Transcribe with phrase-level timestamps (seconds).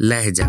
[0.00, 0.44] لہجہ۔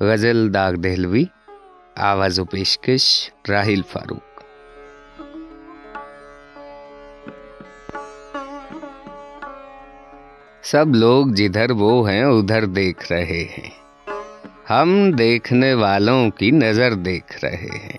[0.00, 1.24] غزل داغ دہلوی
[1.96, 4.31] آواز و پیشکش راہیل فاروق۔
[10.64, 13.70] سب لوگ جدھر وہ ہیں، ادھر دیکھ رہے ہیں۔
[14.70, 17.96] ہم دیکھنے والوں کی نظر دیکھ رہے ہیں۔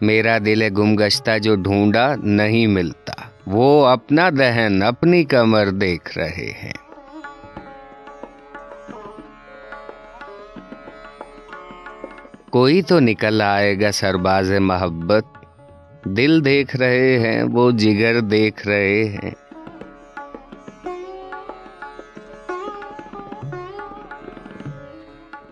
[0.00, 3.12] میرا دل گم گشتہ جو ڈھونڈا نہیں ملتا،
[3.46, 6.72] وہ اپنا دہن اپنی کمر دیکھ رہے ہیں۔
[12.50, 15.24] کوئی تو نکل آئے گا سرباز محبت
[16.04, 19.30] دل دیکھ رہے ہیں، وہ جگر دیکھ رہے ہیں۔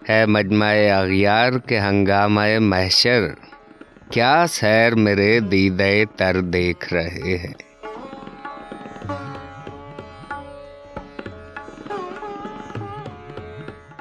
[0.08, 3.26] ہے مجمع اغیار کے ہنگامہ محشر،
[4.10, 7.70] کیا سیر میرے دیدے تر دیکھ رہے ہیں؟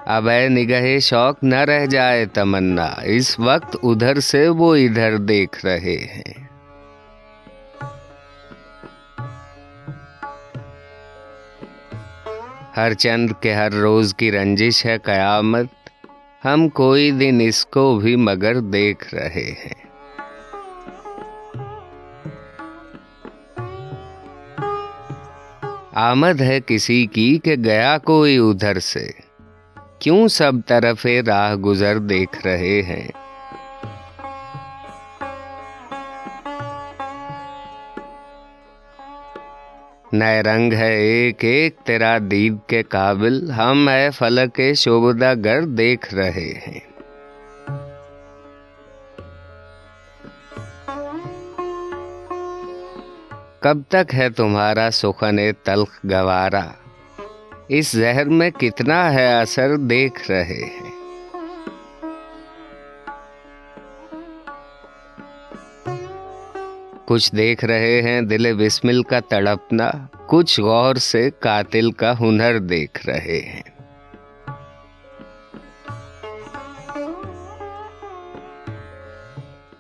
[0.10, 5.66] اب اے نگہ شوق نہ رہ جائے تمنا، اس وقت ادھر سے وہ ادھر دیکھ
[5.66, 6.34] رہے ہیں۔
[12.78, 15.66] ہر چند کے ہر روز کی رنجش ہے قیامت،
[16.46, 19.90] ہم کوئی دن اس کو بھی مگر دیکھ رہے ہیں۔
[25.94, 29.29] آمد ہے کسی کی کہ گیا کوئی ادھر سے۔
[30.00, 33.08] کیوں سب طرف راہ گزر دیکھ رہے ہیں؟
[40.14, 46.14] نئے رنگ ہے ایک ایک تیرا دید کے قابل، ہم اے فلک شوبدہ گر دیکھ
[46.14, 46.80] رہے ہیں۔
[53.60, 56.66] کب تک ہے تمہارا سخن تلخ گوارا
[57.70, 60.92] اس زہر میں کتنا ہے اثر دیکھ رہے ہیں۔
[67.06, 69.92] کچھ دیکھ رہے ہیں دل بسمل کا تڑپنا،
[70.28, 73.64] کچھ غور سے قاتل کا ہنر دیکھ رہے ہیں۔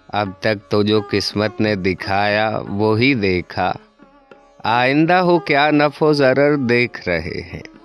[0.07, 3.73] اب تک تو جو قسمت نے دکھایا، وہی دیکھا۔
[4.63, 7.78] آئندہ ہو کیا نف و ضرر دیکھ رہے ہیں۔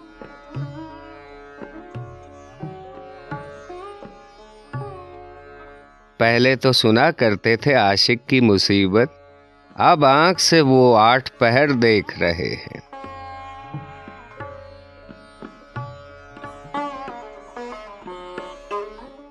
[6.25, 9.09] پہلے تو سنا کرتے تھے عاشق کی مصیبت،
[9.75, 12.81] اب آنکھ سے وہ آٹھ پہر دیکھ رہے ہیں۔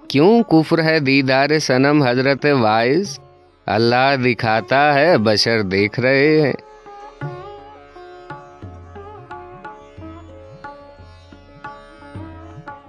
[0.07, 3.19] کیوں کفر ہے دیدار سنم حضرت وائز؟
[3.65, 6.53] اللہ دکھاتا ہے بشر دیکھ رہے ہیں۔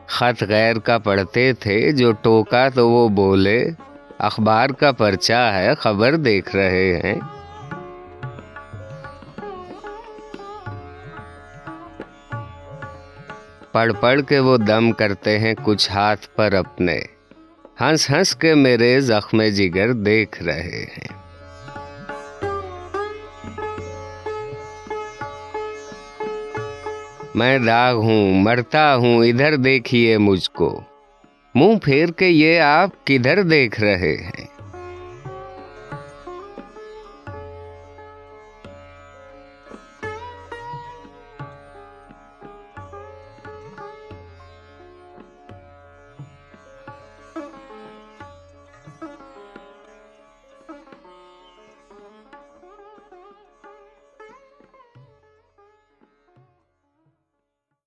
[0.06, 3.70] خط غیر کا پڑھتے تھے جو ٹوکا تو وہ بولے۔
[4.19, 7.14] اخبار کا پرچہ ہے، خبر دیکھ رہے ہیں۔
[13.72, 17.00] پڑھ پڑھ کے وہ دم کرتے ہیں کچھ ہاتھ پر اپنے۔
[17.80, 21.08] ہنس ہنس کے میرے زخم جگر دیکھ رہے ہیں۔
[27.34, 30.81] میں داغ ہوں، مرتا ہوں، ادھر دیکھیے مجھ کو۔
[31.54, 34.44] منہ پھیر کے یہ آپ کدھر دیکھ رہے ہیں؟